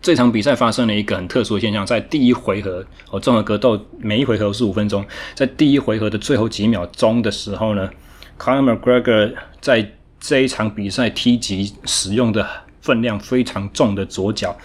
[0.02, 5.04] 这场比赛发生了一个很特殊的现象，在第一回合哦，综合格斗每一回合是五分钟，
[5.35, 7.90] 在第一回合的最后几秒钟的时候呢
[8.38, 12.46] ，Conor McGregor 在这一场比赛踢击使用的
[12.80, 14.56] 分量非常重的左脚，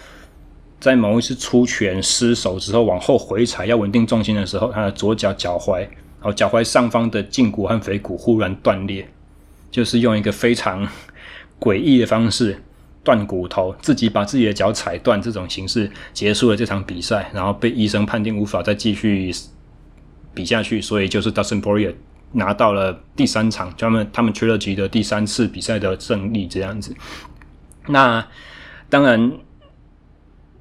[0.80, 5.86] 在某一次出拳失手之后往后回踩要稳定重心的时候，他的左脚脚踝
[6.22, 9.08] 哦，脚踝上方的胫骨和腓骨忽然断裂，
[9.70, 10.86] 就是用一个非常
[11.58, 12.62] 诡异的方式。
[13.04, 19.32] 断骨头，自己把自己的脚踩断，这种形式结束了这场比赛，然后被医生判定无法再继续
[20.34, 21.94] 比下去，所以就是 Dustin Poirier
[22.32, 26.96] 拿到了第三场，他们他们 Trilogy 的第三次比赛的胜利，这样子。
[27.86, 28.26] 那
[28.90, 29.32] 当然，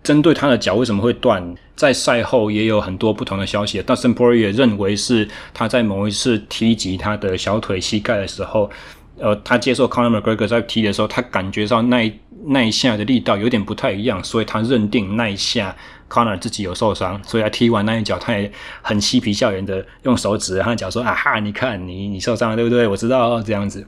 [0.06, 3.82] 针对他的脚为什么会断，在赛后也有很多不同的消息。
[3.82, 8.70] Dustin Poirier 认为是他在某一次踢击他的小腿膝盖的时候。
[9.18, 15.74] 呃，他接受 Conor McGregor 在踢的时候，他感觉到那那一下的力道有点不太一样，所以他认定那一下
[16.10, 22.86] Conor 自己有受伤，所以他踢完那一脚，他也很嬉皮笑脸的用手指他的脚说：“啊哈，你看你你受伤了，对不对？
[22.86, 23.88] 我知道这样子。”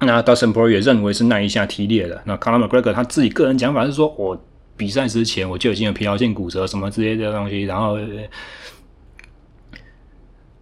[0.00, 2.20] 那 Dustin Poirier 认为是那一下踢裂了。
[2.26, 4.38] 那 Conor McGregor 他自己个人讲法是说：“我
[4.82, 7.96] 比赛之前我就已经有疲劳性骨折什么之类的东西。”然后，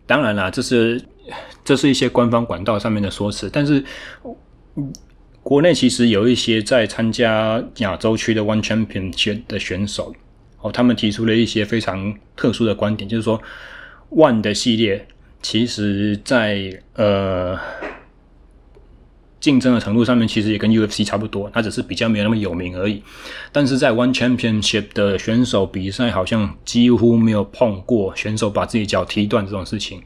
[0.06, 1.00] 当然啦，这是。
[1.62, 3.84] 这是一些官方管道上面的说辞，但是
[5.44, 10.12] 国内其实有一些在参加亚洲区的 One Championship 的选手，
[10.60, 13.40] 哦，他们提出了一些非常特殊的观点，就是说
[14.10, 15.06] One 的系列
[15.40, 17.56] 其实在呃
[19.40, 23.02] 竞争的程度上面，其实也跟 UFC 差不多，它只是比较没有那么有名而已。
[23.50, 30.02] 但是在 One Championship 的选手比赛，好像几乎没有碰过选手把自己脚踢断这种事情。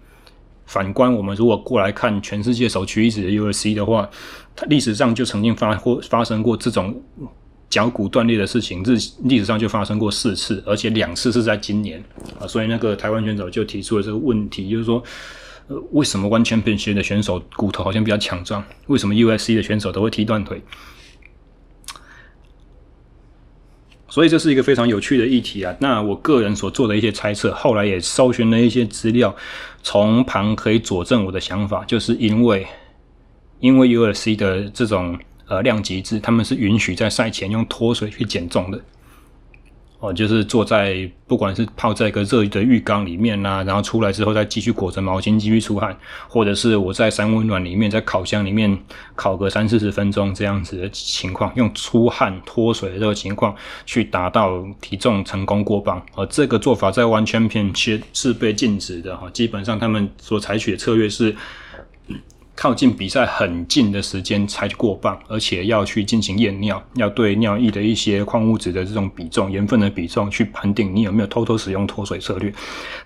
[0.66, 4.09] 反观我们如果过来看全世界首屈一指的 UFC 的话，
[4.57, 7.03] 它历史上就曾经发过发生过这种
[7.68, 12.03] 脚骨断裂的事情，历历史上就发生过四次，而且两次是在今年
[12.40, 15.03] 啊，所以那个台湾选手就提出了这个问题，就是说，
[15.68, 20.62] 呃，为什么 One Championship 的选手骨头好像比较强壮，为什么 UFC 的选手都会踢断腿？
[24.07, 25.74] 所以这是一个非常有趣的议题啊！
[25.81, 29.35] 那我个人所做的一些猜测，后来也搜寻了一些资料，
[29.83, 32.64] 从旁可以佐证我的想法，就是因为
[33.59, 38.81] 因为 UFC 的这种呃量级制，他们是允许在赛前用脱水去减重的。
[40.04, 45.96] 哦，就是坐在不管是泡在一个热的浴缸里面啊，然后出来之后再继续裹着毛巾继续出汗，
[46.28, 48.78] 或者是我在三温暖里面，在烤箱里面
[49.16, 61.34] 烤个三四十分钟这样子的情况，用出汗脱水的这个情况去达到体重成功过磅，而这个做法在 One Championship 是被禁止的哈，基本上他们所采取的策略是。
[62.56, 72.54] 靠近比赛很近的时间才过磅，而且要去进行验尿，要对尿液的一些矿物质的这种比重、盐分的比重去判定你有没有偷偷使用脱水策略。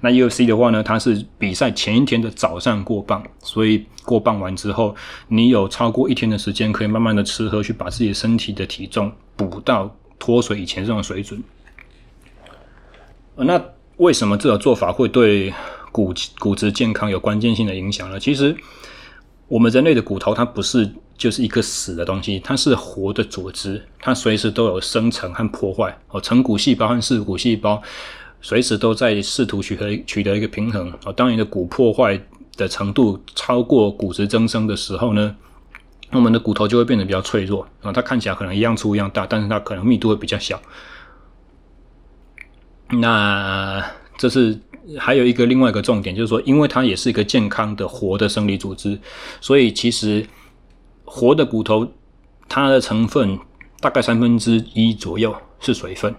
[0.01, 4.95] 那 UFC 的话呢，它是比赛前一天的早上过磅，所以过磅完之后，
[5.29, 11.43] 你有超过一天的时间可以慢慢的吃喝，去把自己身体的体重补到脱水以前这种水准。
[13.35, 13.59] 那
[13.97, 15.55] 为什么这个做法会对
[15.91, 18.21] 骨骨质健康有关键性的影响呢？
[18.21, 18.55] 其实。
[19.49, 25.99] 我们人类的骨头，它不是就是一个死的东西，它是活的组织，它随时都有生成和破坏。
[26.09, 27.83] 哦，成骨细胞和噬骨细胞
[28.43, 30.93] 随时都在试图取得取得一个平衡。
[31.07, 32.21] 哦，当你的骨破坏
[32.57, 35.35] 的程度超过骨质增生的时候呢，
[36.11, 37.67] 那我们的骨头就会变得比较脆弱。
[37.81, 40.61] 啊，它看起来可能一样粗一样大，但是它可能密度会比较小。
[42.91, 43.83] 那
[44.19, 44.61] 这是。
[44.97, 48.99] 还有一个另外一个重点，就是说，因为它也是一个健康的活的生理组织，
[49.41, 50.25] 所以其实
[51.05, 51.87] 活的骨头
[52.49, 53.39] 它的成分
[53.81, 56.15] 大概三分之一左右是水分。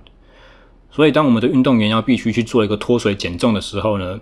[0.92, 4.20] 所以当我们的运动员要必须去做一个脱水减重的时候呢，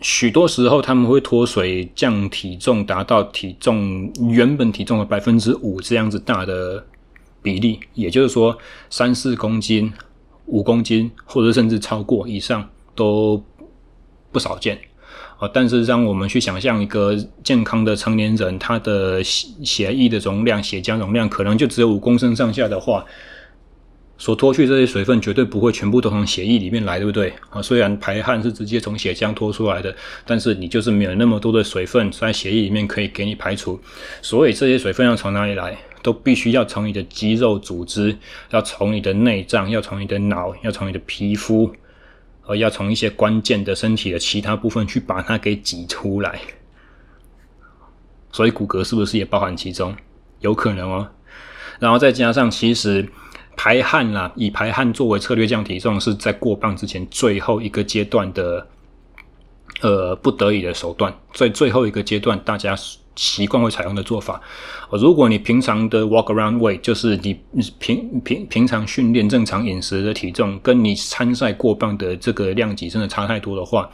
[0.00, 6.86] 许多时候他们会脱水降体重，达到体重原本体重的百分之五这样子大的
[7.42, 8.56] 比例，也就是说
[8.88, 9.92] 三四公斤。
[10.48, 13.42] 五公斤，或者甚至超过以上都
[14.32, 14.78] 不少见
[15.38, 15.48] 啊！
[15.52, 23.04] 但是让我们去想象一个健康的成年人，他的血血液的容量、血浆容量可能就只有五公升上下的话，
[24.16, 27.62] 所脱去这些水分绝对不会全部都从血液里面来，对不对啊？
[27.62, 29.94] 虽然排汗是直接从血浆脱出来的，
[30.26, 33.78] 但是你就是没有那么多的水分在血液里面可以给你排除，
[34.22, 35.78] 所以这些水分要从哪里来？
[36.08, 38.16] 都必须要从你的肌肉组织，
[38.48, 41.70] 要从你的内脏，要从你的脑，要从你的皮肤，
[42.46, 46.40] 而要从一些关键的身体的其他部分去把它给挤出来。
[48.32, 49.94] 所以骨骼是不是也包含其中？
[50.40, 51.06] 有可能哦。
[51.78, 53.06] 然后再加上，其实
[53.54, 58.66] 排汗啦，以排汗作为策略降体重，是在过磅之前最后一个阶段的，
[59.82, 61.14] 呃，不得已的手段。
[61.34, 62.74] 在最后一个阶段，大家
[63.18, 64.40] 习惯会采用的做法。
[64.92, 67.36] 如果你平常的 walk around weight，就是你
[67.80, 73.90] 平平平常训练正常饮食的体重，跟你参赛过磅的这个量级真的差太多的话。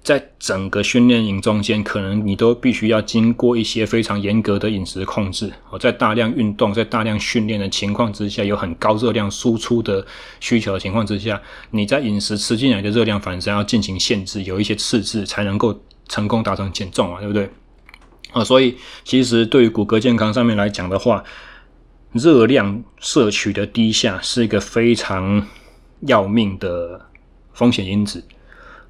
[0.00, 5.52] 在整个训练营中间，可能你都必须要经过一些非常严格的饮食控制。
[5.70, 10.04] 哦，在大量运动、在大量训练的情况之下，有很高热量输出的
[10.40, 11.38] 需求的情况之下，
[11.72, 15.78] 你在饮食吃进来的热量反正要进行限制，有一些赤字，才能够
[16.08, 17.50] 成功达成减重啊，对不对？
[18.32, 21.24] 啊，所以其实对于骨骼健康上面来讲的话，
[22.12, 25.46] 热量摄取的低下是一个非常
[26.00, 27.00] 要命的
[27.52, 28.22] 风险因子。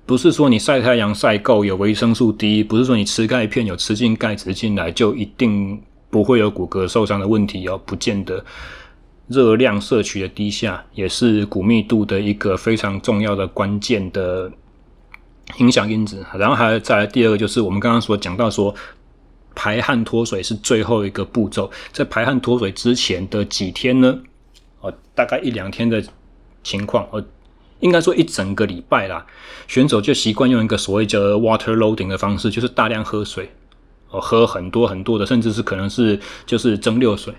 [0.07, 8.45] 不是说你晒太阳晒够有维生素 D，不是说你吃钙片有吃进钙质进来就一定不会有骨骼受伤的问题哦，不见得。
[9.29, 14.51] 热量摄取的低下也是骨密度的一个非常重要的关键的
[15.59, 16.25] 影响因子。
[16.39, 18.75] 然后还再来第二个就是我们刚刚所讲到说，
[19.59, 24.17] 排汗脱水是最后一个步骤，在排汗脱水之前的几天呢，
[24.81, 26.01] 哦，大概一两天的
[26.63, 27.25] 情况，哦。
[27.81, 29.25] 应该说一整个礼拜啦，
[29.69, 33.51] 选手就习惯用一个所谓叫 water loading 的方式，就是大量喝水，
[34.11, 37.33] 哦，喝很多很多的，甚至是可能是就是蒸馏水，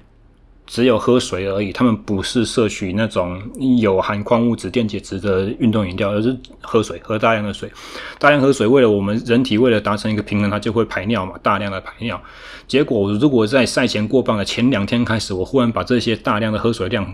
[0.70, 1.74] 只有喝水而已。
[1.74, 3.42] 他们不是摄取那种
[3.82, 7.70] 有含矿物质、电解质的运动饮料，而是喝水，喝大量的水。
[8.18, 12.22] 大量喝水，为了我们人体为了达成一个平衡，它就会排尿嘛，大量的排尿。
[12.68, 17.14] 结果如果在赛前过磅的前两天开始，我忽然把这些大量的喝水量。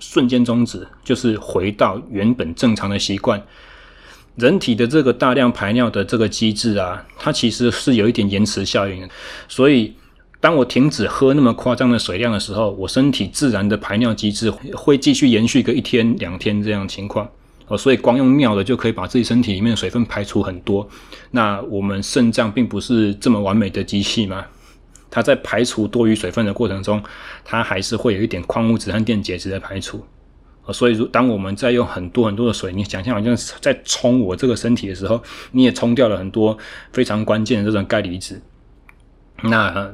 [0.00, 3.42] 瞬间终止，就是回到原本正常的习惯。
[4.36, 9.08] 人体的这个大量排尿的这个机制啊，它其实是有一点延迟效应的。
[9.48, 9.92] 所以，
[10.40, 17.28] 当我停止喝那么夸张的水量的时候，我身体自然的排尿机制会继续延续个一天两天这样情况。
[17.66, 20.88] 哦，所以光用尿的就可以把自己身体里面的水分排出很多。
[21.32, 24.44] 那我们肾脏并不是这么完美的机器吗？
[25.10, 27.02] 它在排除多余水分的过程中，
[27.44, 30.02] 它还是会有一点矿物质和电解质的排除。
[30.70, 35.22] 所以，当我们在用很多很多的水，你想象好像在冲我这个身体的时候，
[35.52, 36.56] 你也冲掉了很多
[36.92, 38.40] 非常关键的这种钙离子。
[39.42, 39.90] 那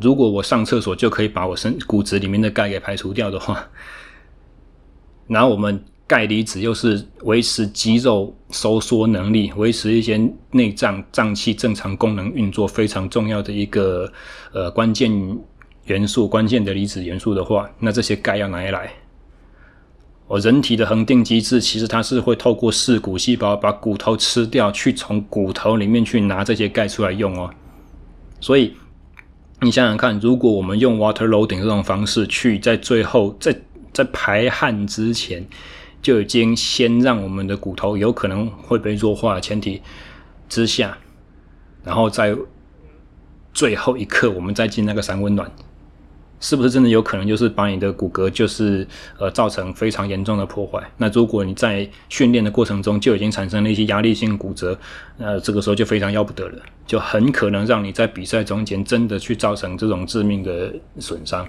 [0.00, 3.66] 如果我上厕所就可以把我身骨质里面的钙给排除掉的话，
[5.28, 5.82] 然后我们。
[6.06, 10.20] 钙离子又是维持肌肉收缩能力、维持一些
[10.50, 14.12] 内脏脏器正常功能运作非常重要的一个
[14.52, 15.10] 呃关键
[15.86, 18.92] 元素、关键的离子元素的话，那这些钙要哪里来？
[20.26, 27.50] 我，人体的恒定机制其实它是会透过噬骨细胞把骨头吃掉，去从骨头里面去拿这些钙出来用哦。
[28.40, 28.76] 所以
[29.60, 33.56] 你想想看，如果我们用 water loading 这种方式去在最后在
[33.92, 35.46] 在排汗之前。
[36.04, 39.80] 就已经先让我们的骨头有可能会被弱化的前提
[40.50, 40.98] 之下，
[41.82, 42.36] 然后在
[43.54, 45.50] 最后一刻我们再进那个三温暖，
[46.44, 48.86] 是不是真的有可能就是把你的骨骼就是
[49.18, 50.78] 呃造成非常严重的破坏？
[50.98, 54.78] 那如果你在训练的过程中就已经产生了一些压力性骨折，
[55.16, 61.48] 那这个时候就非常要不得了，就很可能让你在比赛中间真的去造成这种致命的损伤。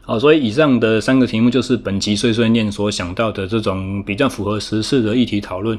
[0.00, 5.78] 好，所以以上的三个题目就是本集碎碎念所想到的这种比较符合时事的议题讨论。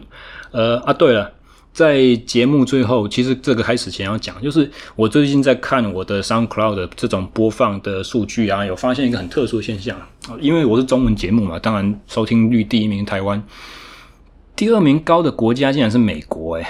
[0.52, 1.34] 呃啊，对了，
[1.74, 10.00] 在节目最后，其实这个开始前要讲，就是我最近在看我的 SoundCloud 这种播放的数据啊，有发现一个很特殊的现象。
[10.40, 13.44] 因为我是中文节目嘛，当然收听率第一名台湾，
[14.56, 16.66] 第二名高的国家竟然是美国，诶，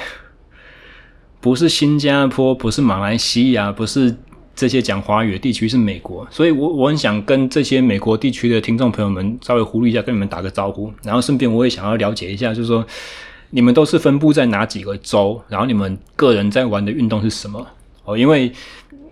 [1.41, 4.15] 不是新加坡，不是马来西亚，不是。
[4.55, 12.85] 这些讲华语的地区是美国，所以我我很想跟这些美国地区的听众朋友们稍微呼吁一下，跟你们打个招呼，然后顺便我也想要了解一下，就是说
[13.55, 17.63] 你们都是分布在哪几个州，然后你们个人在玩的运动是什么？
[18.03, 18.51] 哦，因为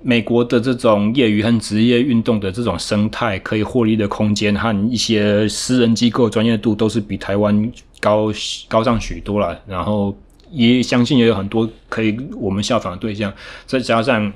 [0.02, 8.34] 美国的这种业余和职业运动的这种生态，可以获利的空间和一些私人机构专业度都是比台湾高
[8.68, 10.18] 高上许多了，然后
[10.50, 13.32] 也相信也有很多可以我们效仿的对象，
[13.68, 14.34] 再加上。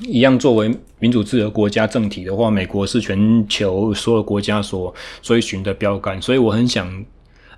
[0.00, 7.04] 一样，作为民主自由国家政体的话，美国是全球所有国家所追寻的标杆，所以我很想，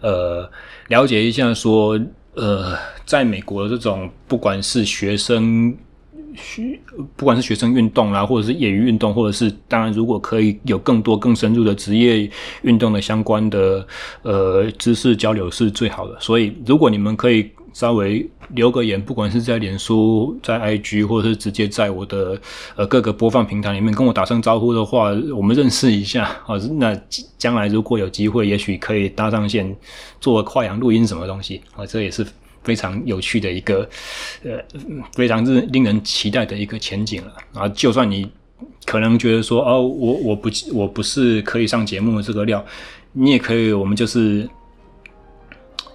[0.05, 0.51] 呃，
[0.89, 1.99] 了解一下说，
[2.35, 2.77] 呃，
[3.07, 5.75] 在美国这种不管是学生
[6.35, 6.79] 学，
[7.17, 12.31] 不管是学生运动啦，或者是业余运动，或者是当然，如果可以有更多更深入的职业
[12.61, 13.87] 运动的相关的
[14.21, 16.21] 呃知识交流是最好的。
[16.21, 22.41] 所以，如果你们可以稍微留个言，不管是在脸书、在 IG，或者是直接在我的
[22.77, 26.57] 呃各个播放平台里面跟我打声招呼的话，我们认识一下啊。
[26.81, 26.99] 那
[27.37, 29.77] 将来如果有机会，也许可以搭上线
[30.19, 32.27] 做跨洋录音什么东西啊，这也是。
[32.65, 33.87] 非常有趣的一个，
[34.43, 34.53] 呃，
[35.13, 37.35] 非常是令人期待的一个前景了。
[37.53, 38.27] 啊，就算你
[38.87, 42.65] 可能觉得说，哦，我我不我不是可以上节目的这个料，
[43.13, 44.49] 你也可以，我们就是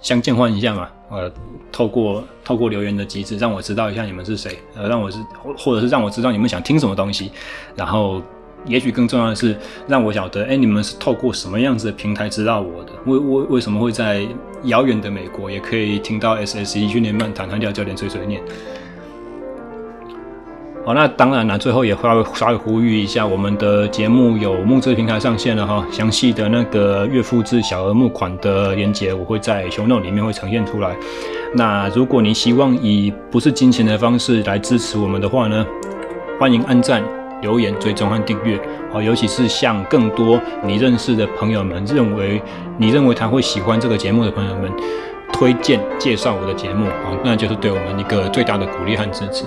[0.00, 0.88] 相见欢一下嘛。
[1.10, 1.30] 呃，
[1.70, 7.30] 透过透过留言的机制，让我知道一下你们是谁，呃，让我是或或者是让我知道你们想听什么东西，
[7.76, 8.22] 然后。
[8.66, 9.56] 也许更重要的是，
[9.88, 12.92] 让我晓得，哎，你们是透过什么样子的平台知道我的？
[13.06, 14.20] 为为为什么会在
[14.64, 18.42] 遥远的美国也可以听到 SSE 训练漫谈和廖教练碎碎念？
[20.84, 30.96] 好，那当然了，最后也稍微稍微呼吁一下，我们的节目有募资平台上线了哈，详细的那个月付制小额募款的链接，我会在 show note 里面会呈现出来。
[31.54, 35.66] 那如果你希望以不是金钱的方式来支持我们的话呢，
[36.38, 37.02] 欢迎按赞。
[37.42, 38.60] 留言、追踪和订阅，
[38.92, 42.38] 好，尤其是向更多你认识的朋友们，认为
[42.76, 44.70] 你认为他会喜欢这个节目的朋友们，
[45.32, 49.46] 推荐介绍我的节目，啊，那就是对我们一个最大的鼓励和支持。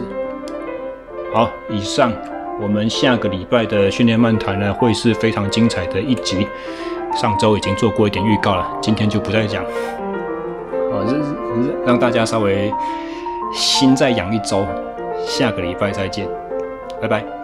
[1.34, 2.12] 好，以上
[2.62, 6.48] 我们下个礼拜的训练漫谈呢，会是非常精彩的一集。
[7.16, 9.64] 上周已经做过一点预告了，今天就不再讲。
[10.92, 12.72] 好，让让大家稍微
[13.52, 14.66] 心再养一周，
[15.26, 16.28] 下个礼拜再见，
[17.02, 17.43] 拜拜。